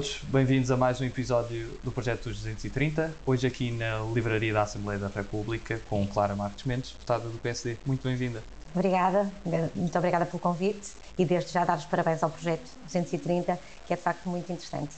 [0.00, 3.14] Todos, bem-vindos a mais um episódio do Projeto dos 230.
[3.26, 7.76] Hoje aqui na Livraria da Assembleia da República com Clara Marques Mendes, deputada do PSD.
[7.84, 8.42] Muito bem-vinda.
[8.74, 9.30] Obrigada,
[9.76, 13.96] muito obrigada pelo convite e desde já dar os parabéns ao projeto 230, que é
[13.96, 14.94] de facto muito interessante.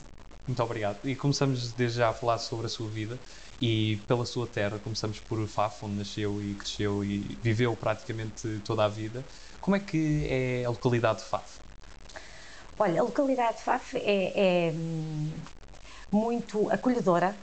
[0.46, 0.98] Muito obrigado.
[1.02, 3.18] E começamos desde já a falar sobre a sua vida
[3.60, 4.78] e pela sua terra.
[4.78, 9.24] Começamos por Faf, onde nasceu e cresceu e viveu praticamente toda a vida.
[9.60, 11.60] Como é que é a localidade de Faf?
[12.78, 14.72] Olha, a localidade de Faf é, é
[16.10, 17.34] muito acolhedora,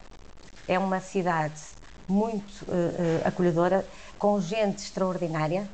[0.67, 1.61] é uma cidade
[2.07, 3.85] muito uh, acolhedora,
[4.17, 5.69] com gente extraordinária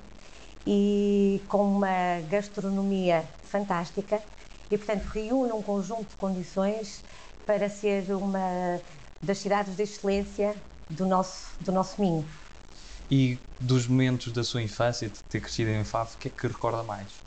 [0.67, 4.21] e com uma gastronomia fantástica
[4.69, 7.01] e, portanto, reúne um conjunto de condições
[7.45, 8.79] para ser uma
[9.23, 10.55] das cidades de excelência
[10.89, 12.25] do nosso, do nosso Minho.
[13.09, 16.47] E dos momentos da sua infância, de ter crescido em Faf, o que é que
[16.47, 17.24] recorda mais?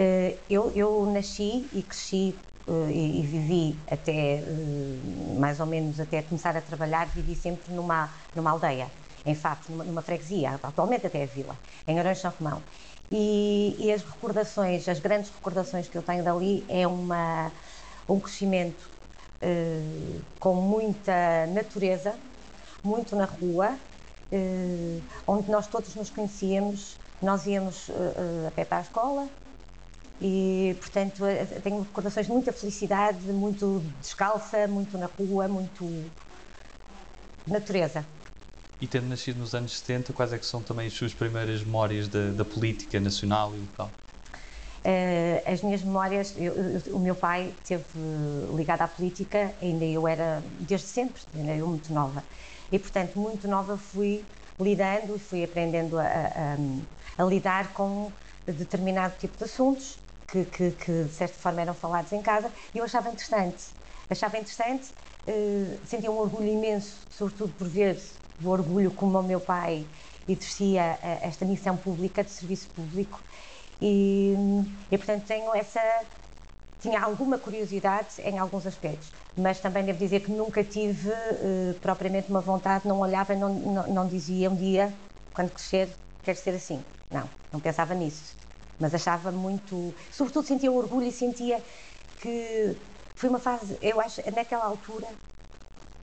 [0.00, 2.34] Uh, eu, eu nasci e cresci
[2.66, 7.70] uh, e, e, vivi até, uh, mais ou menos, até começar a trabalhar, vivi sempre
[7.74, 8.90] numa, numa aldeia
[9.26, 11.54] em Faf, numa, numa freguesia, atualmente até a vila,
[11.86, 12.62] em Arões São Romão.
[13.12, 17.52] E, e, as recordações, as grandes recordações que eu tenho dali é uma,
[18.08, 18.88] um crescimento
[20.38, 22.14] com muita natureza,
[22.84, 23.74] muito na rua,
[25.26, 29.28] onde nós todos nos conhecíamos, nós íamos uh, a pé para a escola
[30.20, 31.22] e, portanto,
[31.62, 35.88] tenho recordações de muita felicidade, muito descalça, muito na rua, muito
[37.46, 38.04] natureza.
[38.80, 42.06] E tendo nascido nos anos 70, quais é que são também as suas primeiras memórias
[42.06, 43.90] da, da política nacional e local?
[44.82, 47.84] Uh, as minhas memórias, eu, eu, o meu pai esteve
[48.54, 52.22] ligado à política, ainda eu era, desde sempre, ainda eu muito nova.
[52.70, 54.24] E, portanto, muito nova fui
[54.58, 58.12] lidando e fui aprendendo a, a, a lidar com
[58.46, 59.98] determinado tipo de assuntos
[60.30, 63.64] que, que, que, de certa forma, eram falados em casa e eu achava interessante.
[64.08, 64.88] Achava interessante,
[65.26, 67.98] uh, sentia um orgulho imenso, sobretudo por ver
[68.42, 69.86] o orgulho como o meu pai
[70.28, 73.20] exercia esta missão pública, de serviço público,
[73.82, 74.34] e,
[74.90, 75.80] e portanto tenho essa
[76.80, 82.30] tinha alguma curiosidade em alguns aspectos, mas também devo dizer que nunca tive uh, propriamente
[82.30, 84.92] uma vontade, não olhava, não, não, não dizia um dia,
[85.34, 86.82] quando crescer, quero ser assim.
[87.10, 88.39] Não, não pensava nisso.
[88.80, 89.94] Mas achava muito.
[90.10, 91.62] Sobretudo sentia orgulho e sentia
[92.18, 92.76] que
[93.14, 95.06] foi uma fase, eu acho, naquela altura,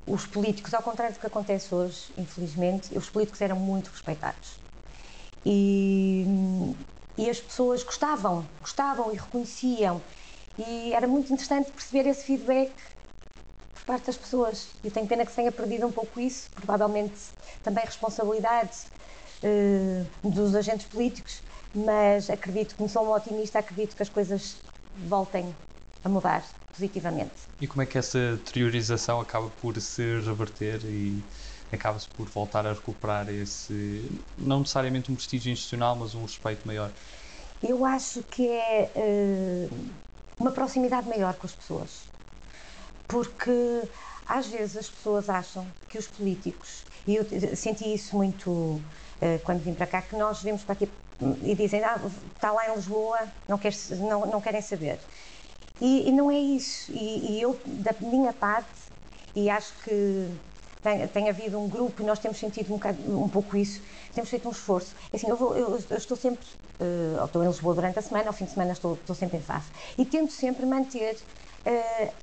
[0.05, 4.59] os políticos, ao contrário do que acontece hoje, infelizmente, os políticos eram muito respeitados.
[5.45, 6.25] E,
[7.17, 10.01] e as pessoas gostavam, gostavam e reconheciam.
[10.57, 12.75] E era muito interessante perceber esse feedback
[13.73, 14.69] por parte das pessoas.
[14.83, 17.19] E tenho pena que se tenha perdido um pouco isso, provavelmente
[17.63, 18.77] também responsabilidade
[19.43, 21.41] uh, dos agentes políticos,
[21.85, 24.55] mas acredito, como sou uma otimista, acredito que as coisas
[25.07, 25.55] voltem
[26.03, 26.43] a mudar
[26.73, 27.31] positivamente.
[27.61, 31.23] E como é que essa deteriorização acaba por se reverter e
[31.71, 36.91] acaba-se por voltar a recuperar esse, não necessariamente um prestígio institucional, mas um respeito maior?
[37.61, 39.77] Eu acho que é uh,
[40.39, 42.07] uma proximidade maior com as pessoas.
[43.07, 43.83] Porque
[44.27, 48.81] às vezes as pessoas acham que os políticos, e eu senti isso muito uh,
[49.43, 50.89] quando vim para cá, que nós vemos para aqui
[51.43, 51.99] e dizem, ah,
[52.35, 54.99] está lá em Lisboa, não, quer, não, não querem saber.
[55.81, 56.91] E, e não é isso.
[56.91, 58.69] E, e, eu, da minha parte,
[59.35, 60.29] e acho que
[60.81, 63.81] tem, tem havido um grupo e nós temos sentido um, bocado, um pouco isso,
[64.13, 64.95] temos feito um esforço.
[65.13, 66.45] Assim, eu, vou, eu, eu estou sempre,
[66.79, 69.41] uh, estou em Lisboa durante a semana, ao fim de semana estou, estou sempre em
[69.41, 69.67] FAF.
[69.97, 71.17] E tento sempre manter
[71.65, 72.13] uh,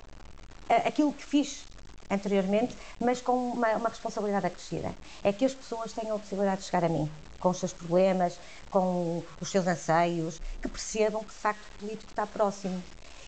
[0.69, 1.65] aquilo que fiz
[2.09, 4.94] anteriormente, mas com uma, uma responsabilidade acrescida.
[5.22, 7.10] É que as pessoas tenham a possibilidade de chegar a mim
[7.44, 8.41] com os seus problemas,
[8.71, 12.83] com os seus anseios, que percebam que de facto o político está próximo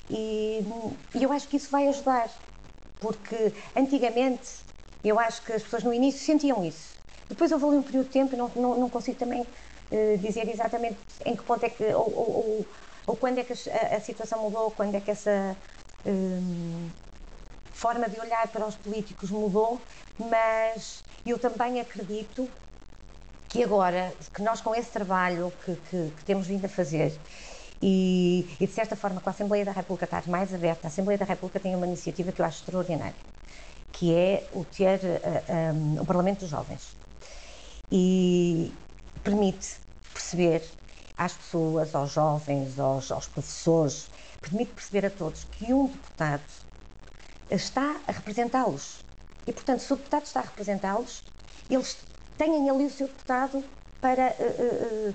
[0.08, 0.64] e,
[1.14, 2.30] e eu acho que isso vai ajudar,
[2.98, 4.64] porque antigamente
[5.04, 6.96] eu acho que as pessoas no início sentiam isso.
[7.28, 10.48] Depois houve ali um período de tempo e não, não, não consigo também uh, dizer
[10.48, 10.96] exatamente
[11.26, 12.66] em que ponto é que, ou, ou,
[13.06, 15.54] ou, quando é que a, a, situação mudou, quando é que essa
[16.06, 16.88] um,
[17.72, 19.78] forma de olhar para os políticos mudou,
[20.18, 22.48] mas eu também acredito
[23.48, 27.18] que agora, que nós com esse trabalho que, que, que temos vindo a fazer,
[27.80, 31.18] e, e, de certa forma, com a Assembleia da República estar mais aberta, a Assembleia
[31.18, 33.14] da República tem uma iniciativa que eu acho extraordinária,
[33.92, 36.96] que é o ter uh, um, o Parlamento dos Jovens.
[37.92, 38.72] E
[39.22, 39.76] permite
[40.12, 40.62] perceber
[41.16, 44.08] às pessoas, aos jovens, aos, aos professores,
[44.40, 46.42] permite perceber a todos que um deputado
[47.50, 49.04] está a representá-los.
[49.46, 51.22] E, portanto, se o deputado está a representá-los,
[51.70, 51.96] eles
[52.36, 53.64] têm ali o seu deputado
[54.00, 55.14] para uh, uh,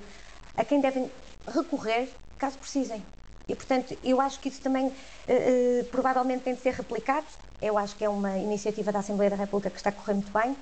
[0.57, 1.09] a quem devem
[1.47, 3.03] recorrer caso precisem.
[3.47, 7.27] E, portanto, eu acho que isso também uh, provavelmente tem de ser replicado.
[7.61, 10.31] Eu acho que é uma iniciativa da Assembleia da República que está a correr muito
[10.31, 10.55] bem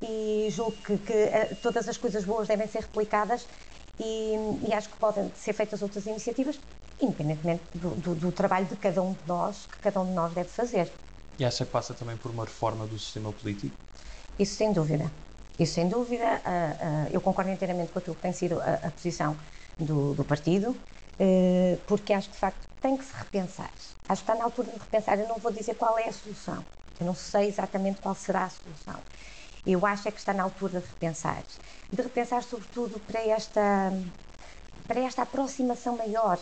[0.00, 3.46] e julgo que, que todas as coisas boas devem ser replicadas
[3.98, 4.34] e,
[4.68, 6.58] e, acho que podem ser feitas outras iniciativas,
[7.00, 10.32] independentemente do, do, do trabalho de cada um de nós, que cada um de nós
[10.32, 10.90] deve fazer.
[11.38, 13.76] E acha que passa também por uma reforma do sistema político?
[14.38, 15.10] Isso sem dúvida.
[15.58, 16.24] Isso sem dúvida.
[16.24, 19.36] Uh, uh, eu concordo inteiramente com aquilo que tem sido a, a posição
[19.78, 23.70] do, do partido, uh, porque acho que de facto tem que se repensar.
[24.08, 25.18] Acho que está na altura de repensar.
[25.18, 26.64] Eu não vou dizer qual é a solução.
[27.00, 29.00] Eu não sei exatamente qual será a solução.
[29.66, 31.42] Eu acho é que está na altura de repensar.
[31.90, 33.92] De repensar, sobretudo, para esta,
[34.86, 36.38] para esta aproximação maior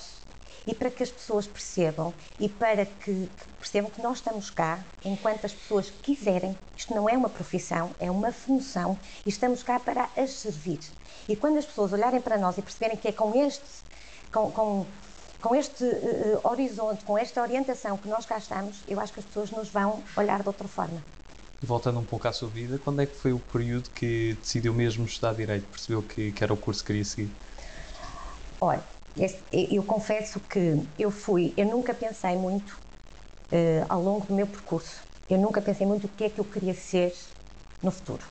[0.66, 3.28] e para que as pessoas percebam e para que,
[3.58, 6.56] percebam que nós estamos cá enquanto as pessoas quiserem.
[6.76, 10.80] Isto não é uma profissão, é uma função e estamos cá para as servir.
[11.28, 13.64] E quando as pessoas olharem para nós e perceberem que é com este,
[14.32, 14.86] com, com,
[15.40, 19.26] com este uh, horizonte, com esta orientação que nós cá estamos, eu acho que as
[19.26, 21.02] pessoas nos vão olhar de outra forma.
[21.62, 24.74] E voltando um pouco à sua vida, quando é que foi o período que decidiu
[24.74, 25.64] mesmo estudar Direito?
[25.68, 27.30] Percebeu que, que era o curso que queria seguir?
[28.60, 28.82] Olha,
[29.52, 35.02] eu confesso que eu fui, eu nunca pensei muito uh, ao longo do meu percurso,
[35.28, 37.14] eu nunca pensei muito o que é que eu queria ser
[37.82, 38.24] no futuro.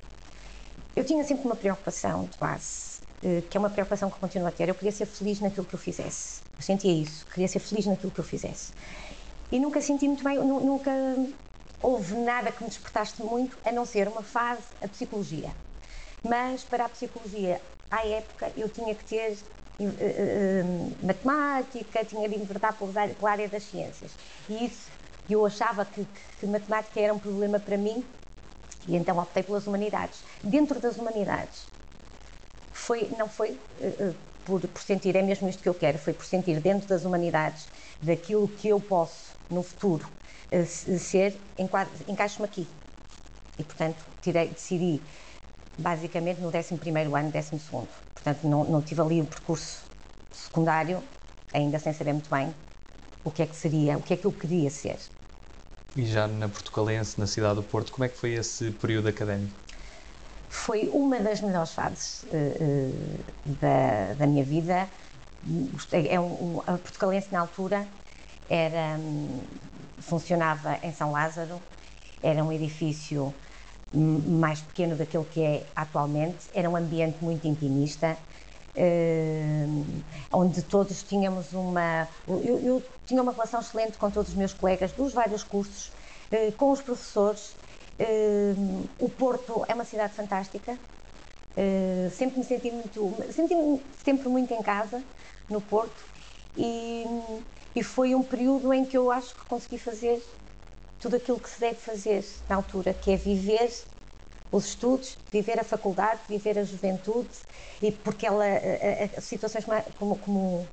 [0.95, 4.51] Eu tinha sempre uma preocupação de base, uh, que é uma preocupação que continuo a
[4.51, 4.69] ter.
[4.69, 6.41] Eu queria ser feliz naquilo que eu fizesse.
[6.57, 8.73] Eu sentia isso, queria ser feliz naquilo que eu fizesse.
[9.51, 10.91] E nunca senti muito bem, nunca
[11.81, 15.51] houve nada que me despertasse muito, a não ser uma fase, a psicologia.
[16.23, 19.37] Mas para a psicologia, à época, eu tinha que ter
[21.01, 24.11] matemática, tinha de enverdar pela área das ciências.
[24.49, 24.89] E isso,
[25.29, 28.03] eu achava que, que, que matemática era um problema para mim,
[28.87, 30.19] e então optei pelas humanidades.
[30.43, 31.67] Dentro das humanidades,
[32.71, 36.25] foi, não foi uh, por, por sentir, é mesmo isto que eu quero, foi por
[36.25, 37.67] sentir dentro das humanidades
[38.01, 40.07] daquilo que eu posso no futuro
[40.51, 41.37] uh, ser,
[42.07, 42.67] encaixo-me aqui.
[43.59, 45.01] E portanto tirei, decidi
[45.77, 46.79] basicamente no 11
[47.15, 49.81] ano, 12 Portanto, não, não tive ali o percurso
[50.31, 51.03] secundário,
[51.51, 52.53] ainda sem saber muito bem
[53.23, 54.97] o que é que seria, o que é que eu queria ser.
[55.95, 59.53] E já na Portugalense, na cidade do Porto, como é que foi esse período académico?
[60.49, 64.87] Foi uma das melhores fases uh, uh, da, da minha vida.
[65.91, 67.87] É um, um, a Portugalense, na altura,
[68.49, 69.41] era, um,
[69.99, 71.59] funcionava em São Lázaro,
[72.21, 73.33] era um edifício
[73.93, 78.17] mais pequeno daquele que é atualmente, era um ambiente muito intimista,
[78.75, 79.85] uh,
[80.31, 82.07] onde todos tínhamos uma.
[82.27, 85.91] Eu, eu, tinha uma relação excelente com todos os meus colegas dos vários cursos,
[86.31, 87.53] uh, com os professores.
[87.99, 90.77] Uh, o Porto é uma cidade fantástica.
[92.17, 95.03] sempre me senti muito, senti-me sempre muito em casa
[95.49, 96.01] no Porto
[96.55, 97.05] e,
[97.75, 100.23] e foi um período em que eu acho que consegui fazer
[101.01, 103.73] tudo aquilo que se deve fazer na altura, que é viver
[104.51, 107.29] os estudos, viver a faculdade, viver a juventude,
[107.81, 109.65] e porque ela, a, a, situações
[109.97, 110.67] como, como,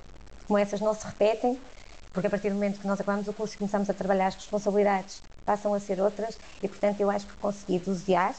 [0.47, 1.59] como essas não se repetem,
[2.13, 4.35] porque a partir do momento que nós acabamos o curso e começamos a trabalhar, as
[4.35, 8.35] responsabilidades passam a ser outras, e portanto eu acho que consegui dosear,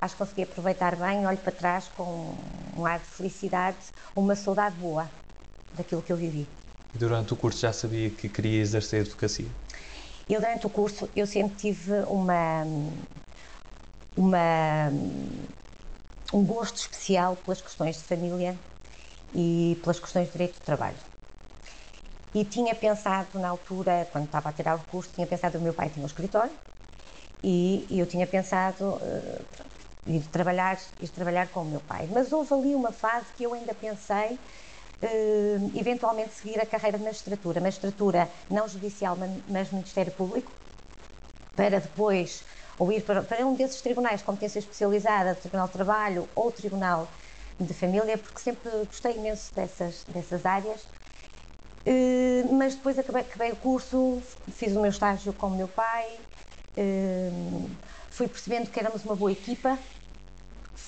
[0.00, 2.32] acho que consegui aproveitar bem, olho para trás com
[2.76, 3.78] um ar de felicidade,
[4.14, 5.10] uma saudade boa
[5.76, 6.46] daquilo que eu vivi.
[6.94, 9.46] Durante o curso já sabia que queria exercer advocacia?
[10.28, 12.64] Eu, durante o curso, eu sempre tive uma,
[14.14, 14.90] uma,
[16.32, 18.54] um gosto especial pelas questões de família
[19.34, 20.96] e pelas questões de direito do trabalho.
[22.34, 25.72] E tinha pensado na altura, quando estava a tirar o curso, tinha pensado, o meu
[25.72, 26.52] pai tinha um escritório
[27.42, 29.44] e, e eu tinha pensado uh,
[30.06, 32.06] ir trabalhar, ir trabalhar com o meu pai.
[32.12, 34.38] Mas houve ali uma fase que eu ainda pensei
[35.74, 39.16] eventualmente seguir a carreira de magistratura, magistratura não judicial,
[39.48, 40.50] mas Ministério Público,
[41.54, 42.44] para depois
[42.78, 47.08] ou ir para, para um desses tribunais de competência especializada, Tribunal de Trabalho ou Tribunal
[47.58, 50.82] de Família, porque sempre gostei imenso dessas, dessas áreas.
[51.86, 56.20] Uh, mas depois acabei, acabei, o curso, fiz o meu estágio com o meu pai,
[56.76, 57.70] uh,
[58.10, 59.78] fui percebendo que éramos uma boa equipa,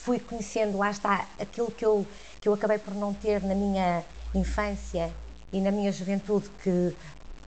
[0.03, 2.07] fui conhecendo, lá está, aquilo que eu,
[2.41, 4.03] que eu acabei por não ter na minha
[4.35, 5.13] infância
[5.53, 6.95] e na minha juventude, que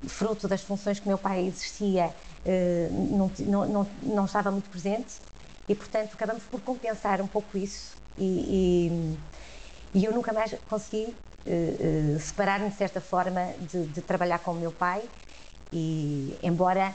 [0.08, 2.14] fruto das funções que meu pai exercia,
[2.46, 5.16] eh, não, não, não, estava muito presente.
[5.68, 8.88] E, portanto, acabamos por compensar um pouco isso e,
[9.94, 14.40] e, e eu nunca mais consegui uh, uh, separar-me, de certa forma, de, de, trabalhar
[14.40, 15.02] com o meu pai.
[15.72, 16.94] E, embora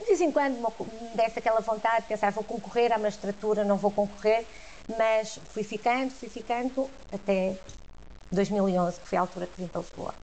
[0.00, 3.76] de vez em quando me desse aquela vontade de pensar vou concorrer à magistratura, não
[3.76, 4.46] vou concorrer,
[4.96, 7.56] mas fui ficando, fui ficando até
[8.30, 10.14] 2011, que foi a altura que vim para Lisboa.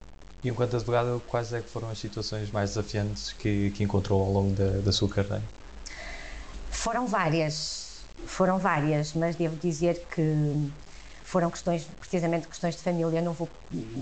[0.44, 4.32] E enquanto advogado, quais é que foram as situações mais desafiantes que, que encontrou ao
[4.32, 5.41] longo da, da sua carreira?
[6.70, 10.72] Foram várias, foram várias, mas devo dizer que
[11.24, 13.22] foram questões, precisamente questões de família.
[13.22, 13.50] Não vou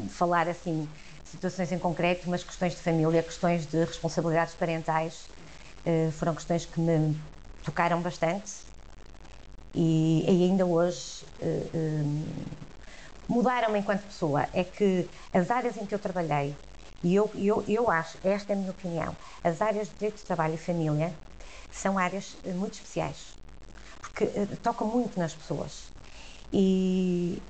[0.10, 0.88] falar assim
[1.24, 5.28] situações em concreto, mas questões de família, questões de responsabilidades parentais,
[5.86, 7.16] eh, foram questões que me
[7.64, 8.52] tocaram bastante
[9.74, 12.04] e, e ainda hoje eh, eh,
[13.28, 14.48] mudaram-me enquanto pessoa.
[14.54, 16.56] É que as áreas em que eu trabalhei,
[17.04, 20.24] e eu, eu, eu acho, esta é a minha opinião, as áreas de direito de
[20.24, 21.14] trabalho e família
[21.72, 23.36] são áreas muito especiais,
[24.02, 24.26] porque
[24.62, 25.92] tocam muito nas pessoas.
[26.52, 27.42] E,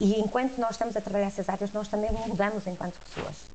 [0.00, 3.53] e enquanto nós estamos a trabalhar essas áreas, nós também mudamos enquanto pessoas.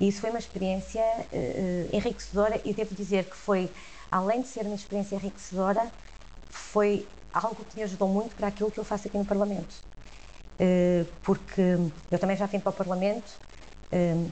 [0.00, 3.70] E isso foi uma experiência uh, enriquecedora e devo dizer que foi,
[4.10, 5.90] além de ser uma experiência enriquecedora,
[6.50, 9.74] foi algo que me ajudou muito para aquilo que eu faço aqui no Parlamento.
[10.60, 11.76] Uh, porque
[12.10, 13.28] eu também já vim para o Parlamento
[13.92, 14.30] uh,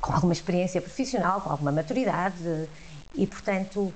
[0.00, 2.68] com alguma experiência profissional, com alguma maturidade
[3.14, 3.92] e, portanto,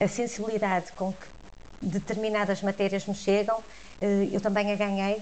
[0.00, 1.26] a sensibilidade com que
[1.82, 3.62] determinadas matérias me chegam,
[4.32, 5.20] eu também a ganhei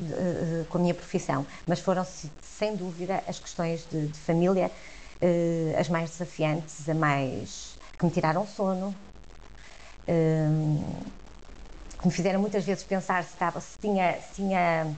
[0.00, 2.06] uh, com a minha profissão, mas foram
[2.42, 4.70] sem dúvida as questões de, de família
[5.22, 8.94] uh, as mais desafiantes, a mais que me tiraram sono,
[10.08, 11.12] uh,
[11.98, 14.94] que me fizeram muitas vezes pensar se, estava, se tinha, se tinha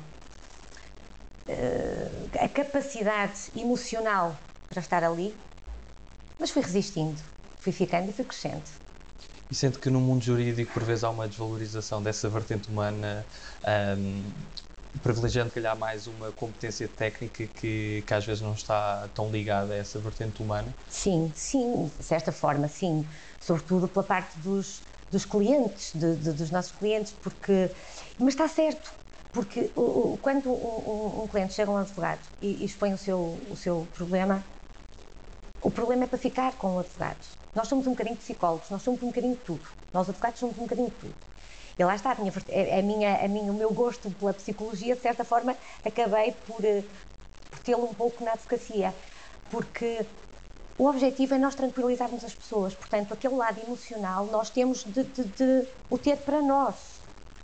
[2.38, 4.37] a capacidade emocional
[4.69, 5.35] para estar ali,
[6.38, 7.19] mas fui resistindo,
[7.59, 8.62] fui ficando e fui crescendo.
[9.50, 13.25] E sente que no mundo jurídico, por vezes, há uma desvalorização dessa vertente humana,
[13.97, 14.23] um,
[15.02, 19.76] privilegiando, calhar, mais uma competência técnica que, que às vezes não está tão ligada a
[19.76, 20.75] essa vertente humana?
[20.88, 23.07] Sim, sim, de certa forma, sim.
[23.40, 27.71] Sobretudo pela parte dos, dos clientes, de, de, dos nossos clientes, porque.
[28.18, 28.92] Mas está certo,
[29.33, 29.71] porque
[30.23, 33.57] quando um, um, um, cliente chega a um advogado e, e expõe o seu, o
[33.57, 34.45] seu problema,
[35.62, 37.25] o problema é para ficar com o advogado.
[37.54, 39.68] Nós somos um bocadinho psicólogos, nós somos um bocadinho de tudo.
[39.92, 41.28] Nós advogados somos um bocadinho de tudo.
[41.79, 42.33] E lá está, a minha,
[42.79, 46.83] a minha, a minha, o meu gosto pela psicologia, de certa forma, acabei por, eh,
[47.49, 48.93] por tê-lo um pouco na advocacia,
[49.49, 50.05] porque
[50.77, 55.25] o objetivo é nós tranquilizarmos as pessoas, portanto, aquele lado emocional nós temos de, de,
[55.25, 56.75] de o ter para nós.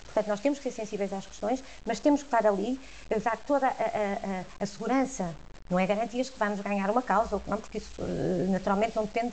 [0.07, 2.81] Portanto, nós temos que ser sensíveis às questões, mas temos que estar ali,
[3.23, 5.35] dar toda a, a, a segurança.
[5.71, 9.05] Não é garantias que vamos ganhar uma causa ou não, porque isso eh, naturalmente não
[9.05, 9.33] depende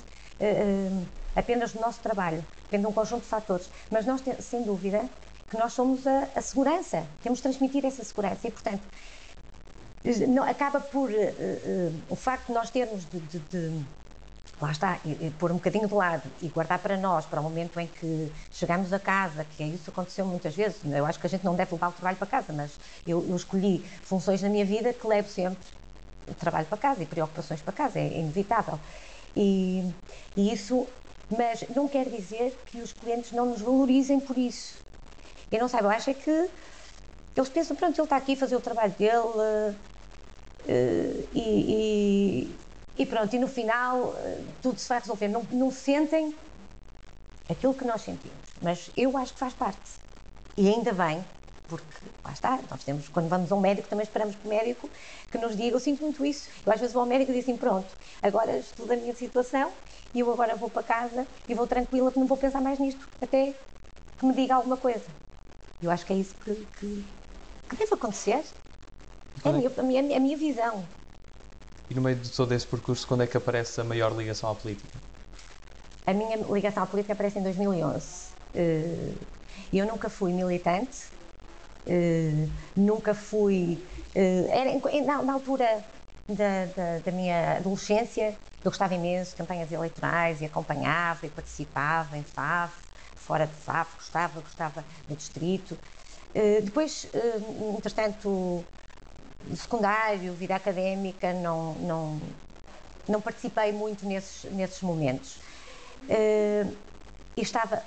[1.36, 3.69] apenas do nosso trabalho, depende de um conjunto de fatores.
[3.91, 5.03] Mas nós, sem dúvida,
[5.49, 8.81] que nós somos a, a segurança, temos de transmitir essa segurança e, portanto,
[10.29, 13.85] não, acaba por uh, uh, o facto de nós termos de, de, de
[14.59, 17.43] lá está, e, e, pôr um bocadinho de lado e guardar para nós, para o
[17.43, 20.77] momento em que chegamos a casa, que é isso aconteceu muitas vezes.
[20.85, 23.35] Eu acho que a gente não deve levar o trabalho para casa, mas eu, eu
[23.35, 25.59] escolhi funções na minha vida que levo sempre
[26.27, 28.79] o trabalho para casa e preocupações para casa, é, é inevitável.
[29.35, 29.91] E,
[30.35, 30.87] e isso,
[31.38, 34.75] mas não quer dizer que os clientes não nos valorizem por isso.
[35.51, 36.50] Eu não sei, eu acho é que
[37.35, 39.75] eles pensam, pronto, ele está aqui a fazer o trabalho dele uh,
[41.33, 42.55] e, e,
[42.97, 45.27] e, pronto, e no final uh, tudo se vai resolver.
[45.27, 46.35] Não, não sentem
[47.50, 49.79] aquilo que nós sentimos, mas eu acho que faz parte.
[50.57, 51.23] E ainda bem,
[51.67, 51.85] porque
[52.23, 54.89] lá está, nós temos, quando vamos a um médico, também esperamos que o médico
[55.31, 56.50] que nos diga, eu sinto muito isso.
[56.65, 57.88] Eu às vezes vou ao médico e digo assim, pronto,
[58.21, 59.71] agora estudo a minha situação
[60.13, 63.07] e eu agora vou para casa e vou tranquila, que não vou pensar mais nisto,
[63.21, 63.53] até
[64.19, 65.05] que me diga alguma coisa.
[65.81, 67.05] Eu acho que é isso que, que,
[67.69, 68.43] que deve acontecer.
[69.43, 70.85] É a minha, a, minha, a minha visão.
[71.89, 74.55] E no meio de todo esse percurso, quando é que aparece a maior ligação à
[74.55, 74.97] política?
[76.05, 78.05] A minha ligação à política aparece em 2011.
[78.53, 79.13] Eh,
[79.73, 81.11] eu nunca fui militante,
[81.85, 83.79] Uh, nunca fui.
[84.15, 85.83] Uh, era, na, na altura
[86.27, 92.17] da, da, da, minha adolescência, eu gostava imenso de campanhas eleitorais e acompanhava e participava
[92.17, 92.73] em FAF,
[93.15, 95.77] fora de FAF, gostava, gostava do distrito.
[96.35, 98.63] Uh, depois, uh, entretanto,
[99.55, 102.21] secundário, vida académica, não, não,
[103.07, 105.37] não participei muito nesses, nesses momentos.
[106.03, 106.75] Uh,
[107.35, 107.81] e estava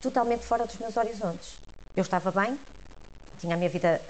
[0.00, 1.58] totalmente fora dos meus horizontes.
[1.94, 2.58] Eu estava bem,
[3.38, 4.00] tinha a minha vida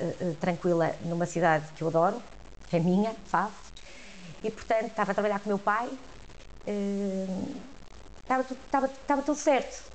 [0.40, 2.22] tranquila numa cidade que eu adoro,
[2.68, 3.69] que é minha, Faf,
[4.42, 5.88] e portanto estava a trabalhar com meu pai,
[6.66, 7.54] uh,
[8.22, 9.90] estava, estava, estava tudo certo.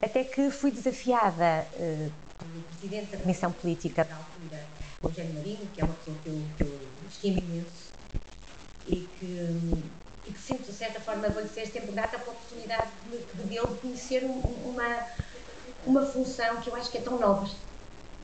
[0.00, 4.64] Até que fui desafiada uh, pelo presidente da Comissão Política da altura,
[5.02, 7.86] o Eugênio Marinho, que é uma pessoa que eu, que eu estimo imenso
[8.86, 9.84] e que,
[10.26, 13.66] e que sinto, de certa forma, vou-lhe ser sempre grata pela oportunidade que me deu
[13.66, 15.06] de conhecer um, uma,
[15.86, 17.48] uma função que eu acho que é tão nova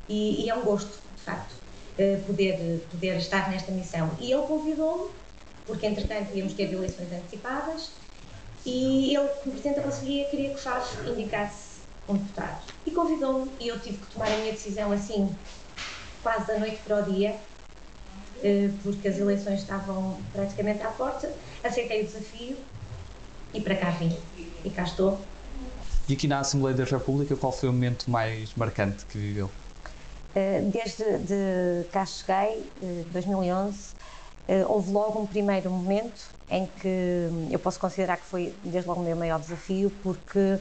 [0.09, 1.53] e, e, é um gosto, de facto.
[1.99, 4.11] uh, poder, poder estar nesta missão.
[4.21, 5.11] E ele convidou-me,
[5.67, 7.91] porque entretanto íamos ter eleições antecipadas,
[8.65, 12.63] e ele, como Presidente da Conselhia, queria que o Chaves indicasse um deputado.
[12.87, 15.35] E convidou-me, e eu tive que tomar a minha decisão assim,
[16.23, 17.37] quase da noite para o dia,
[18.43, 21.33] eh, porque as eleições estavam praticamente à porta.
[21.63, 22.57] Aceitei o desafio
[23.55, 24.17] e para cá vim.
[24.65, 25.21] E cá estou.
[26.09, 29.51] E aqui na Assembleia da República, qual foi o momento mais marcante que viveu?
[30.35, 32.65] Eh, desde de cá cheguei,
[33.13, 34.02] 2011, eh,
[34.67, 36.21] houve logo um primeiro momento
[36.51, 40.59] em que eu posso considerar que foi desde logo o meu maior desafio, porque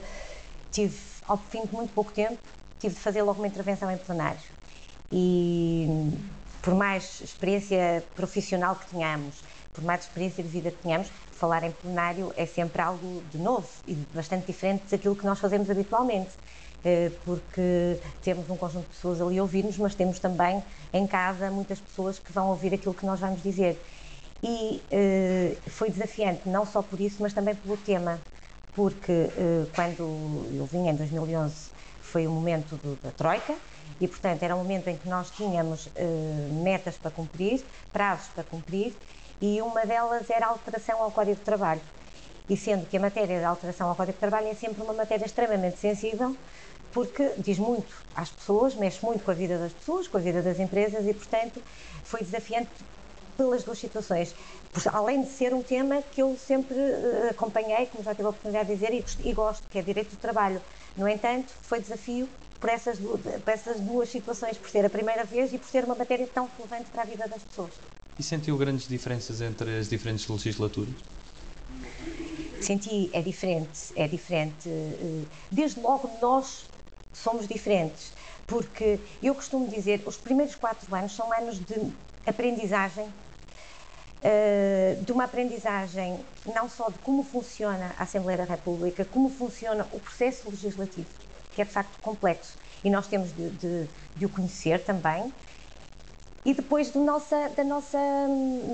[0.71, 0.97] tive,
[1.27, 2.37] ao fim de muito pouco tempo,
[2.79, 4.41] tive de fazer logo uma intervenção em plenário.
[5.11, 5.87] E
[6.61, 11.71] por mais experiência profissional que tenhamos, por mais experiência de vida que tenhamos, falar em
[11.71, 16.31] plenário é sempre algo de novo e bastante diferente daquilo que nós fazemos habitualmente.
[16.83, 21.51] Eh, porque temos um conjunto de pessoas ali a ouvir-nos, mas temos também em casa
[21.51, 23.79] muitas pessoas que vão ouvir aquilo que nós vamos dizer.
[24.41, 28.19] E eh, foi desafiante, não só por isso, mas também pelo tema,
[28.73, 31.69] porque eh, quando eu vim em 2011
[32.01, 33.55] foi o momento do, da Troika,
[33.99, 35.87] e portanto era um momento em que nós tínhamos
[36.63, 38.97] metas para cumprir, prazos para cumprir,
[39.39, 41.81] e uma delas era a alteração ao Código de Trabalho.
[42.49, 45.25] E sendo que a matéria da alteração ao Código de Trabalho é sempre uma matéria
[45.25, 46.35] extremamente sensível,
[46.93, 50.41] porque diz muito às pessoas, mexe muito com a vida das pessoas, com a vida
[50.41, 51.61] das empresas e, portanto,
[52.03, 52.69] foi desafiante
[53.37, 54.35] pelas duas situações.
[54.91, 58.69] Além de ser um tema que eu sempre eh, acompanhei, como já tive a oportunidade
[58.69, 60.61] de dizer, e, gosto, que é direito do trabalho.
[60.95, 62.27] No entanto, foi desafio
[62.59, 65.83] por essas, duas, por essas duas situações, por ser a primeira vez e por ser
[65.83, 67.71] uma matéria tão relevante para a vida das pessoas.
[68.19, 70.93] E sentiu grandes diferenças entre as diferentes legislaturas?
[72.61, 74.69] Senti, é diferente, é diferente.
[74.69, 76.65] Eh, desde logo nós
[77.13, 78.13] somos diferentes,
[78.47, 81.91] porque eu costumo dizer, os primeiros quatro anos são anos de
[82.25, 86.19] aprendizagem, uh, de uma aprendizagem
[86.53, 91.09] não só de como funciona a Assembleia da República, como funciona o processo legislativo,
[91.53, 95.31] que é de facto complexo, e nós temos de, de, de o conhecer também,
[96.43, 97.99] e depois de nossa, da nossa,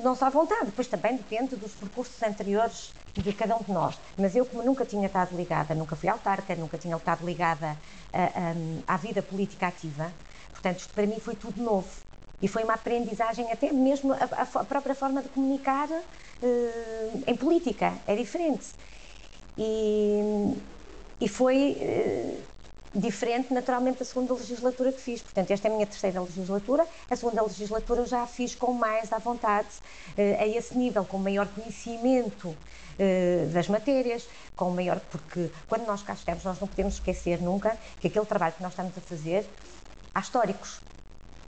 [0.01, 0.67] nossa vontade.
[0.67, 3.95] Depois também depende dos percursos anteriores de cada um de nós.
[4.17, 7.77] Mas eu, como nunca tinha estado ligada, nunca fui autarca, nunca tinha estado ligada
[8.13, 10.11] a, a, à vida política ativa,
[10.51, 11.89] portanto, isto para mim foi tudo novo.
[12.41, 14.17] E foi uma aprendizagem, até mesmo a,
[14.61, 18.67] a própria forma de comunicar uh, em política, é diferente.
[19.57, 20.53] E,
[21.19, 21.77] e foi.
[22.97, 25.21] Diferente, naturalmente, da segunda legislatura que fiz.
[25.21, 26.85] Portanto, esta é a minha terceira legislatura.
[27.09, 29.67] A segunda legislatura já a fiz com mais à vontade,
[30.17, 32.55] eh, a esse nível, com maior conhecimento
[32.97, 34.99] eh, das matérias, com maior.
[35.11, 38.71] Porque quando nós cá chegamos, nós não podemos esquecer nunca que aquele trabalho que nós
[38.71, 39.47] estamos a fazer
[40.13, 40.81] há históricos.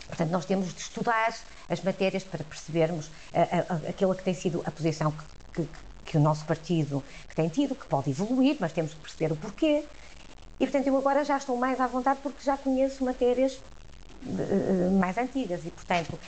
[0.08, 1.36] Portanto, nós temos de estudar
[1.68, 5.70] as matérias para percebermos a, aquela que tem sido a posição que, que,
[6.06, 7.04] que o nosso partido
[7.36, 9.86] tem tido, que pode evoluir, mas temos que perceber o porquê.
[10.60, 13.54] E, portanto, eu agora já estou mais à vontade porque já conheço matérias
[14.26, 16.20] uh, mais antigas e, portanto,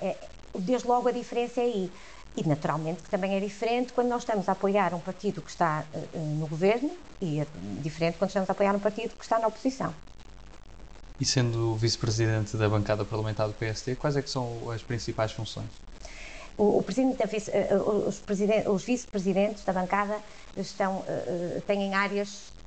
[0.00, 0.16] é,
[0.56, 1.92] desde logo a diferença é aí.
[2.36, 5.84] E, naturalmente, que também é diferente quando nós estamos a apoiar um partido que está
[5.92, 7.46] uh, no governo e é
[7.82, 9.92] diferente quando estamos a apoiar um partido que está na oposição.
[11.18, 15.68] E sendo vice-presidente da bancada parlamentar do PSD, quais é que são as principais funções?
[16.56, 17.50] O, o presidente vice,
[18.06, 18.22] os,
[18.66, 20.18] os vice-presidentes da bancada
[20.56, 21.04] estão,
[21.66, 22.59] têm áreas eh,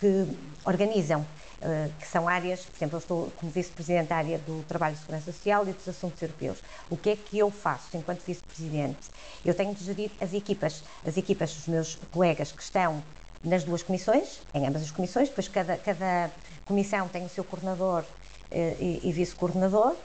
[0.00, 0.26] que
[0.64, 1.24] organizam,
[1.60, 4.98] eh, que são áreas, por exemplo, eu estou como vice-presidente da área do Trabalho e
[4.98, 6.58] Segurança Social e dos Assuntos Europeus.
[6.90, 9.10] O que é que eu faço enquanto vice-presidente?
[9.44, 13.02] Eu tenho de gerir as equipas, as equipas dos meus colegas que estão
[13.42, 16.30] nas duas comissões, em ambas as comissões, depois cada, cada
[16.64, 18.04] comissão tem o seu coordenador
[18.50, 19.96] eh, e, e vice-coordenador,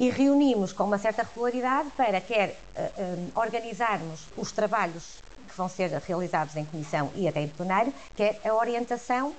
[0.00, 5.90] e reunimos com uma certa regularidade para quer uh, organizarmos os trabalhos que vão ser
[5.90, 9.34] realizados em comissão e até em plenário, que é a orientação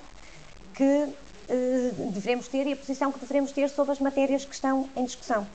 [0.75, 1.13] que
[1.49, 5.05] eh, devemos ter e a posição que devemos ter sobre as matérias que estão em
[5.05, 5.47] discussão.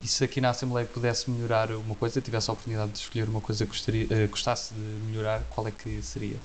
[0.00, 3.40] E se aqui na Assembleia pudesse melhorar uma coisa, tivesse a oportunidade de escolher uma
[3.40, 6.36] coisa que gostaria, eh, gostasse de melhorar, qual é que seria?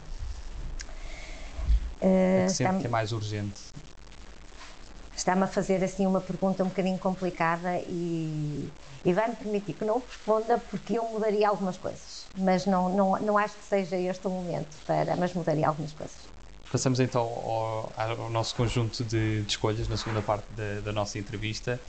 [2.00, 3.60] Uh, é que sempre que é mais urgente.
[5.16, 8.70] Está-me a fazer assim uma pergunta um bocadinho complicada e,
[9.04, 13.38] e vai-me permitir que não responda porque eu mudaria algumas coisas mas não, não, não
[13.38, 16.16] acho que seja este o momento para, mas mudaria algumas coisas.
[16.72, 21.18] Passamos então ao, ao nosso conjunto de, de, escolhas na segunda parte da, da, nossa
[21.18, 21.80] entrevista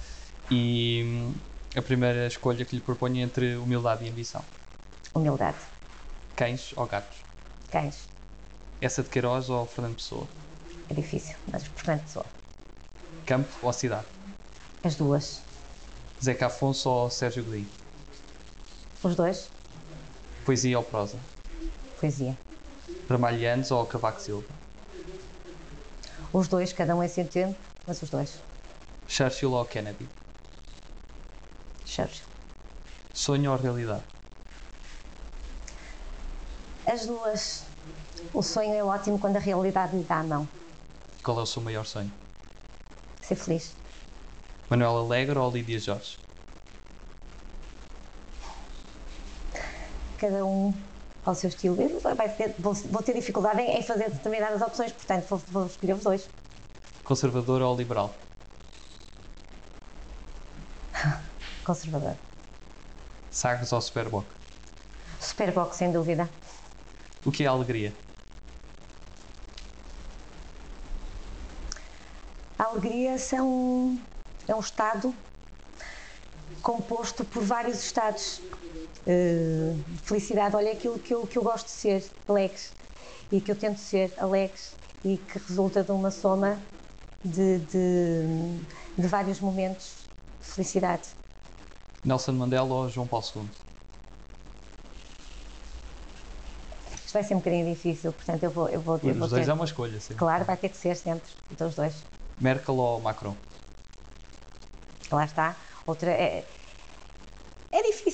[0.50, 1.34] e hum,
[1.76, 4.42] a primeira escolha que lhe proponho é entre humildade e ambição.
[5.14, 5.58] Humildade.
[6.36, 7.18] Cães ou gatos?
[7.70, 8.08] Cães.
[8.80, 10.26] Essa de Queiroz ou Fernando Pessoa?
[10.88, 12.26] É difícil, mas Fernando Pessoa.
[13.26, 14.06] Campo ou cidade?
[14.84, 15.42] As duas.
[16.22, 17.68] Zeca Afonso ou Sérgio Godinho?
[19.02, 19.50] Os dois.
[20.48, 21.18] Poesia ou prosa?
[22.00, 22.34] Poesia.
[23.06, 24.48] Ramalhianos ou Cavaco Silva?
[26.32, 27.54] Os dois, cada um em seu tempo,
[27.86, 28.38] mas os dois.
[29.06, 30.08] Churchill ou Kennedy?
[31.84, 32.24] Churchill.
[33.12, 34.02] Sonho ou realidade?
[36.86, 37.64] As duas.
[38.32, 40.48] O sonho é ótimo quando a realidade lhe dá a mão.
[41.22, 42.10] Qual é o seu maior sonho?
[43.20, 43.74] Ser feliz.
[44.70, 46.16] Manuel Alegre ou Lídia Jorge?
[50.18, 50.74] Cada um
[51.24, 51.80] ao seu estilo.
[51.80, 55.66] Eu vai ter- vou, vou ter dificuldade em, em fazer determinadas opções, portanto vou, vou
[55.66, 56.28] escolher os dois.
[57.04, 58.14] Conservador ou liberal?
[61.64, 62.16] Conservador.
[63.30, 64.26] Sagres ou Superboc?
[65.20, 66.28] Superbox, sem dúvida.
[67.24, 67.92] O que é alegria?
[72.58, 73.98] A alegria são,
[74.48, 75.14] é um estado
[76.62, 78.40] composto por vários estados.
[79.06, 82.72] Eh, felicidade, olha, é aquilo que eu, que eu gosto de ser, alegres.
[83.32, 86.60] E que eu tento ser alegres e que resulta de uma soma
[87.24, 88.22] de, de,
[88.98, 90.08] de vários momentos
[90.40, 91.08] de felicidade.
[92.04, 93.48] Nelson Mandela ou João Paulo II?
[97.04, 99.44] Isto vai ser um bocadinho difícil, portanto eu vou, eu vou, eu vou Os dois
[99.44, 99.50] ter.
[99.50, 100.14] é uma escolha, sim.
[100.14, 101.94] Claro, vai ter que ser sempre, dos dois.
[102.38, 103.34] Merkel ou Macron?
[105.10, 105.56] Lá está.
[105.86, 106.44] Outra é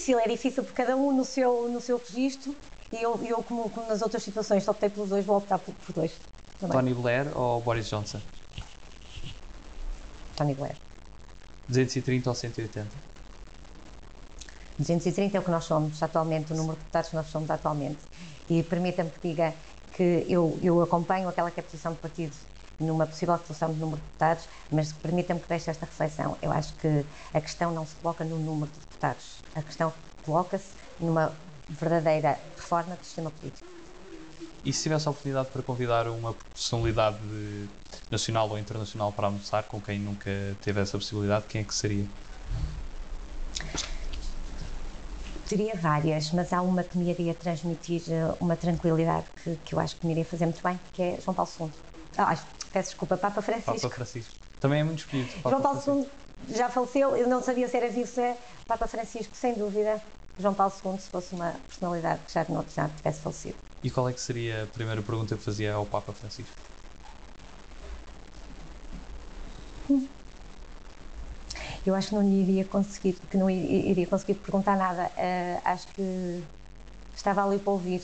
[0.04, 2.54] difícil, é difícil porque cada um no seu, no seu registro
[2.92, 5.94] e eu, eu como, como nas outras situações optei pelos dois, vou optar por, por
[5.94, 6.12] dois.
[6.60, 6.76] Também.
[6.76, 8.20] Tony Blair ou Boris Johnson?
[10.36, 10.76] Tony Blair.
[11.68, 12.88] 230 ou 180?
[14.78, 17.98] 230 é o que nós somos atualmente, o número de deputados que nós somos atualmente.
[18.50, 19.54] E permita-me que diga
[19.94, 22.34] que eu, eu acompanho aquela que é a posição do partido
[22.78, 26.36] numa possível redução do número de deputados, mas permita-me que deixe esta reflexão.
[26.42, 29.92] Eu acho que a questão não se coloca no número de deputados, a questão
[30.24, 31.32] coloca-se numa
[31.68, 33.68] verdadeira reforma do sistema político.
[34.64, 37.18] E se tivesse a oportunidade para convidar uma personalidade
[38.10, 40.30] nacional ou internacional para almoçar com quem nunca
[40.62, 42.06] teve essa possibilidade, quem é que seria?
[45.46, 49.78] Teria várias, mas há uma que me iria transmitir eh, uma tranquilidade que, que eu
[49.78, 51.70] acho que me iria fazer muito bem, que é João Paulo II.
[52.16, 52.34] Ah,
[52.74, 53.80] peço desculpa, Papa Francisco.
[53.80, 54.34] Papa Francisco.
[54.60, 55.28] Também é muito escolhido.
[55.34, 56.10] Papa João Paulo Francisco.
[56.48, 60.02] II já faleceu, eu não sabia se era vivo, se é Papa Francisco, sem dúvida.
[60.38, 63.54] João Paulo II, se fosse uma personalidade que já não já tivesse falecido.
[63.84, 66.52] E qual é que seria a primeira pergunta que fazia ao Papa Francisco?
[71.86, 75.12] Eu acho que não lhe iria conseguir, que não iria conseguir perguntar nada.
[75.16, 76.42] Eh, acho que
[77.14, 78.02] estava ali para ouvir.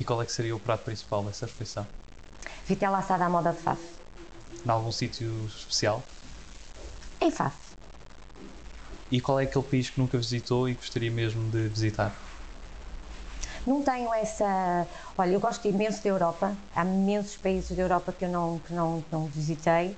[0.00, 1.86] E qual é que seria o prato principal dessa refeição?
[2.66, 3.80] Vitela assada à moda de Faf.
[4.64, 6.02] Em algum sítio especial?
[7.20, 7.54] Em Faf.
[9.10, 12.12] E qual é aquele país que nunca visitou e gostaria mesmo de visitar?
[13.66, 14.86] Não tenho essa.
[15.16, 16.56] Olha, eu gosto imenso da Europa.
[16.74, 19.96] Há imensos países da Europa que eu não, que não, não visitei.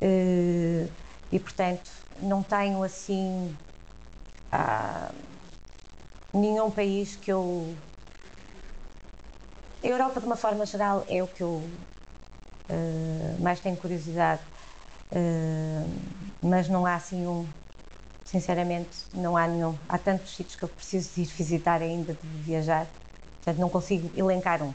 [0.00, 0.86] Eh,
[1.30, 3.56] e, portanto, não tenho assim.
[4.52, 5.10] ah,
[6.32, 7.74] nenhum país que eu.
[9.84, 11.70] A Europa, de uma forma geral, é o que eu
[12.70, 14.40] eh, mais tenho curiosidade.
[15.10, 15.84] Eh,
[16.40, 17.46] mas não há assim um.
[18.24, 19.76] Sinceramente, não há nenhum.
[19.86, 22.86] Há tantos sítios que eu preciso de ir visitar ainda, de viajar.
[23.36, 24.72] Portanto, não consigo elencar um.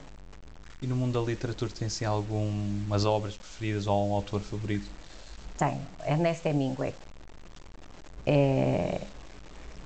[0.80, 4.88] E no mundo da literatura tem assim algumas obras preferidas ou um autor favorito?
[5.58, 5.82] Tenho.
[6.06, 6.94] Ernesto Hemingway.
[8.28, 9.08] É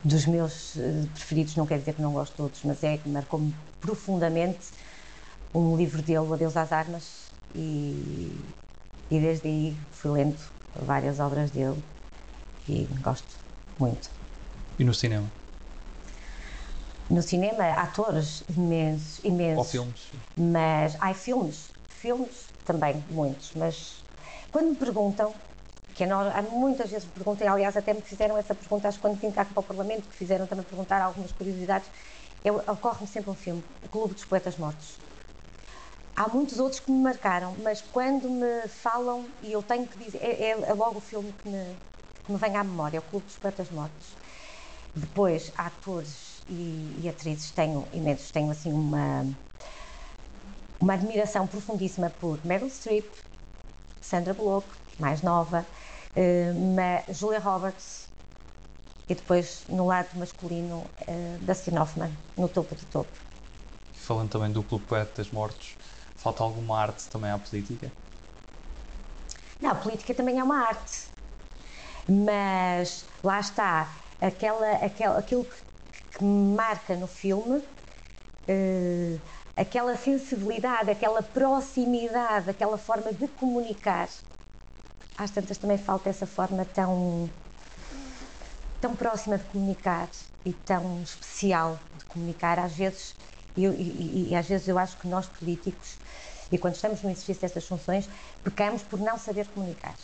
[0.03, 3.07] dos meus eh, preferidos, não quer dizer que não gosto de todos, mas é que
[3.07, 4.67] marcou-me profundamente
[5.53, 8.35] um livro dele, Adeus às Armas, e,
[9.09, 10.39] e desde aí fui lendo
[10.75, 11.81] várias obras dele
[12.67, 13.27] e gosto
[13.77, 14.09] muito.
[14.79, 15.29] E no cinema?
[17.09, 19.57] No cinema, atores imensos, imensos.
[19.57, 20.11] Ou filmes?
[20.35, 24.03] Mas há filmes, filmes também, muitos, mas
[24.51, 25.33] quando me perguntam,
[25.93, 28.87] que é nós, há muitas vezes me perguntam, e aliás até me fizeram essa pergunta,
[28.87, 31.89] acho que quando vim cá para o Parlamento, que fizeram também perguntar algumas curiosidades,
[32.67, 35.02] ocorre-me sempre um filme, O Clube dos Poetas Mortos.
[36.15, 40.19] Há muitos outros que me marcaram, mas quando me falam, e eu tenho que dizer,
[40.21, 41.75] é, é- é logo o filme que me,
[42.25, 44.15] que me vem à memória, O Clube dos Poetas Mortos.
[44.95, 49.25] Depois, atores e, e atrizes, tenho imensos, tenho assim uma,
[50.79, 53.05] uma admiração profundíssima por Meryl Streep,
[53.99, 54.67] Sandra Bullock,
[54.99, 55.65] mais nova,
[56.75, 58.07] mas Julia Roberts
[59.09, 63.17] e depois no lado masculino eh, Dustin Hoffman, no topo do topo.
[63.93, 65.75] Falando também do Clube Poetas Mortos,
[66.23, 67.91] falta alguma arte também à política?
[69.61, 71.07] Não, a política também é uma arte.
[72.07, 73.89] Mas lá está,
[74.21, 79.21] aquela, aquela, aquilo que, marca no filme, uh,
[79.55, 84.07] aquela sensibilidade, aquela proximidade, aquela forma de comunicar.
[85.17, 87.29] Às tantas também falta essa forma tão,
[88.81, 90.09] tão próxima de comunicar
[90.45, 92.59] e tão especial de comunicar.
[92.59, 93.15] Às vezes,
[93.55, 95.97] e, e, e às vezes eu acho que nós políticos,
[96.51, 98.09] e quando estamos no exercício destas funções,
[98.43, 99.95] pecamos por não saber comunicar.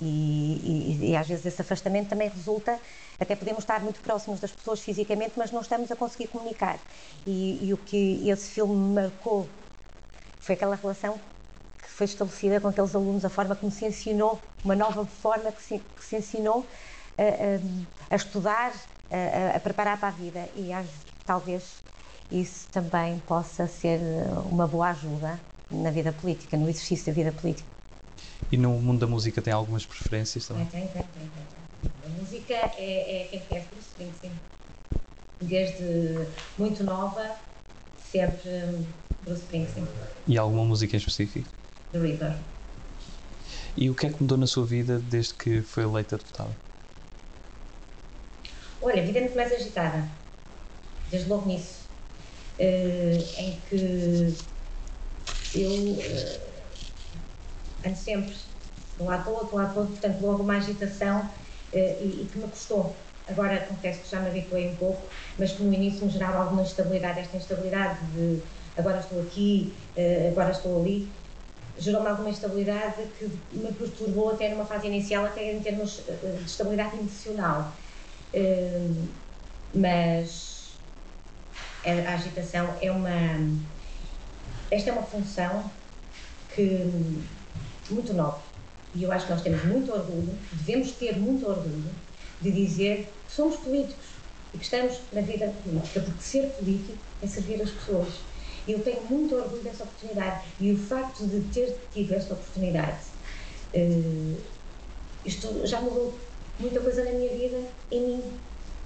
[0.00, 2.78] E, e, e, às vezes esse afastamento também resulta,
[3.18, 6.78] até podemos estar muito próximos das pessoas fisicamente, mas não estamos a conseguir comunicar.
[7.26, 9.46] E, e o que esse filme marcou
[10.38, 11.20] foi aquela relação
[11.82, 15.62] que foi estabelecida com aqueles alunos, a forma como se ensinou, uma nova forma que
[15.62, 16.64] se, que se ensinou
[17.18, 18.72] a, a, a estudar,
[19.10, 20.48] a, a, preparar para a vida.
[20.56, 20.70] E
[21.26, 21.82] talvez
[22.30, 24.00] isso também possa ser
[24.50, 25.38] uma boa ajuda
[25.70, 27.68] na vida política, no exercício da vida política.
[28.50, 30.66] E no mundo da música tem algumas preferências também?
[30.66, 31.30] Tem, tem, tem.
[31.82, 34.32] tem, A música é, é Bruce Springsteen.
[35.40, 36.26] Desde
[36.58, 37.36] muito nova,
[38.10, 38.50] sempre
[39.22, 39.86] Bruce Springsteen.
[40.26, 41.48] E alguma música em específico?
[41.92, 42.36] The River.
[43.76, 46.50] E o que é que mudou na sua vida desde que foi eleita deputada?
[48.82, 50.08] Olha, a vida é muito mais agitada.
[51.10, 51.79] Desde logo nisso.
[52.60, 54.34] Uh, em que
[55.54, 56.40] eu uh,
[57.86, 60.42] ando sempre de um lado para o outro, de lado para o outro, portanto, logo
[60.42, 61.24] uma agitação uh,
[61.72, 62.94] e, e, que me custou.
[63.26, 66.60] Agora confesso que já me habituei um pouco, mas que no início me gerava alguma
[66.60, 68.42] instabilidade, esta instabilidade de
[68.76, 69.74] agora estou aqui,
[70.30, 71.12] agora estou ali,
[71.78, 73.24] gerou-me alguma instabilidade que
[73.56, 77.72] me perturbou até numa fase inicial, até em termos de estabilidade emocional.
[79.72, 80.59] mas
[81.84, 83.10] a agitação é uma.
[84.70, 85.70] Esta é uma função
[86.54, 87.22] que
[87.90, 88.40] muito nobre.
[88.94, 91.90] E eu acho que nós temos muito orgulho, devemos ter muito orgulho
[92.40, 94.06] de dizer que somos políticos
[94.52, 98.08] e que estamos na vida política, porque ser político é servir as pessoas.
[98.66, 100.44] E eu tenho muito orgulho dessa oportunidade.
[100.60, 102.98] E o facto de ter tido esta oportunidade,
[103.74, 104.36] uh,
[105.24, 106.18] isto já mudou
[106.58, 108.22] muita coisa na minha vida, em mim,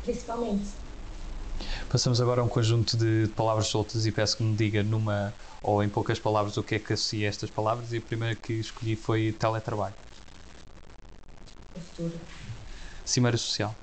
[0.05, 0.84] principalmente.
[1.89, 5.83] Passamos agora a um conjunto de palavras soltas e peço que me diga numa ou
[5.83, 8.97] em poucas palavras o que é que associa estas palavras e a primeira que escolhi
[8.97, 9.95] foi teletrabalho.
[11.75, 12.21] O futuro.
[13.05, 13.75] Cimeira social.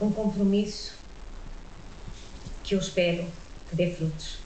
[0.00, 0.94] Um compromisso
[2.64, 3.26] que eu espero
[3.68, 4.38] que dê frutos.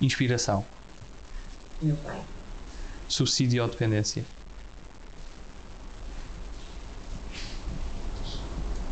[0.00, 0.64] Inspiração.
[1.80, 2.22] Meu pai.
[3.08, 4.24] Subsídio ou dependência.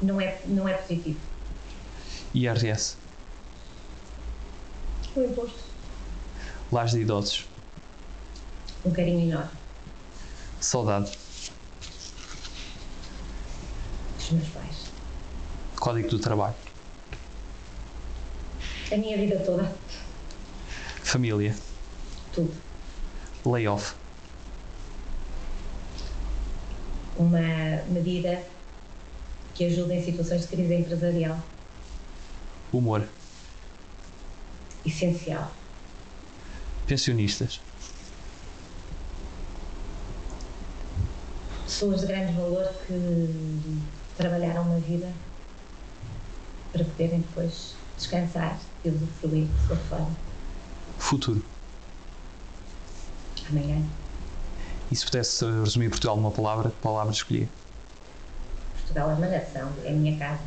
[0.02, 1.20] Não é, não é positivo.
[2.34, 2.96] IRS.
[5.14, 5.60] O imposto.
[6.72, 7.46] Lares de idosos.
[8.84, 9.50] Um carinho enorme.
[10.60, 11.12] Saudade.
[14.16, 14.76] Dos meus pais.
[15.76, 16.54] Código do trabalho.
[18.90, 19.72] A minha vida toda.
[21.02, 21.54] Família.
[22.32, 22.52] Tudo.
[23.44, 23.94] Layoff.
[27.16, 28.42] Uma medida
[29.62, 31.38] que ajuda em situações de crise empresarial.
[32.72, 33.06] Humor.
[34.84, 35.52] Essencial.
[36.84, 37.60] Pensionistas.
[41.64, 43.80] Pessoas de grande valor que
[44.16, 45.12] trabalharam uma vida
[46.72, 50.16] para poderem depois descansar e usufruir de sua forma.
[50.98, 51.44] Futuro.
[53.48, 53.80] Amanhã.
[54.90, 57.48] E se pudesse resumir Portugal numa palavra, que palavra escolhia?
[58.92, 60.42] Portugal é uma nação, é a minha casa.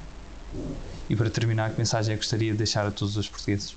[1.09, 3.75] E para terminar, que mensagem é que gostaria de deixar a todos os portugueses?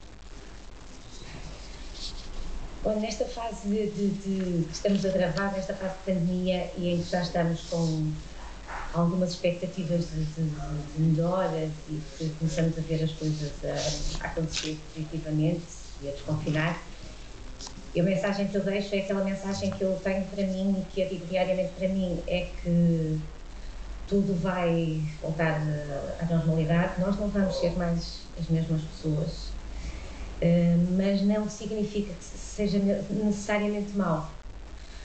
[2.85, 6.91] Bom, nesta fase de, de, de, que estamos a gravar, nesta fase de pandemia e
[6.91, 8.13] em que já estamos com
[8.95, 14.79] algumas expectativas de, de melhoras e que começamos a ver as coisas a, a acontecer
[14.95, 15.63] positivamente
[16.03, 16.81] e a desconfinar,
[17.95, 20.93] e a mensagem que eu deixo é aquela mensagem que eu tenho para mim e
[20.93, 23.19] que eu digo diariamente para mim, é que
[24.09, 25.61] tudo vai voltar
[26.21, 29.49] à normalidade, nós não vamos ser mais as mesmas pessoas,
[30.41, 34.31] eh, mas não significa que seja necessariamente mau.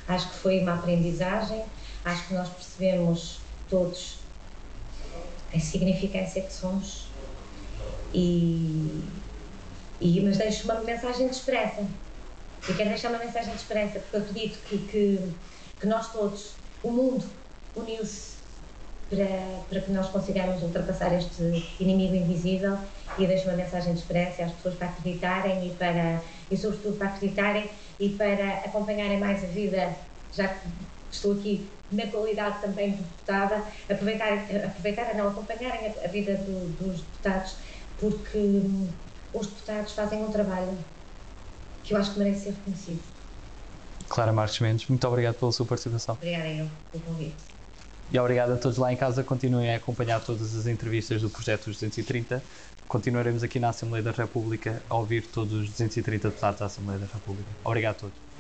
[0.08, 1.64] Acho que foi uma aprendizagem,
[2.06, 3.40] acho que nós percebemos
[3.70, 4.20] todos
[5.54, 7.08] a significância que somos
[8.14, 9.04] e,
[10.00, 11.86] e mas deixo uma mensagem de esperança.
[12.68, 15.34] Eu quero deixar uma mensagem de esperança, porque acredito que, que,
[15.80, 17.26] que nós todos, o mundo
[17.76, 18.33] uniu-se
[19.16, 22.78] para, para que nós consigamos ultrapassar este inimigo invisível
[23.18, 27.08] e deixo uma mensagem de esperança às pessoas para acreditarem e para e sobretudo para
[27.08, 29.96] acreditarem e para acompanharem mais a vida,
[30.32, 30.68] já que
[31.12, 34.34] estou aqui na qualidade também de deputada, aproveitar,
[34.66, 37.56] aproveitar não acompanharem a, vida do, dos deputados,
[38.00, 38.88] porque hum,
[39.34, 40.78] os deputados fazem um trabalho
[41.84, 43.04] que eu acho que merece ser reconhecido.
[44.10, 46.16] Clara Marques Mendes, muito obrigado pela sua participação.
[46.16, 47.53] Obrigada eu pelo convite.
[48.12, 49.24] E obrigado a todos lá em casa.
[49.24, 52.44] Continuem a acompanhar todas as entrevistas do Projeto 230.
[52.88, 57.08] Continuaremos aqui na Assembleia da República a ouvir todos os 230 deputados da Assembleia da
[57.08, 57.50] República.
[57.64, 58.33] Obrigado a todos.